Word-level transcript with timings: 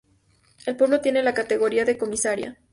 El 0.65 0.77
pueblo 0.77 0.99
tiene 0.99 1.21
la 1.21 1.35
categoría 1.35 1.85
de 1.85 1.95
comisaría. 1.99 2.57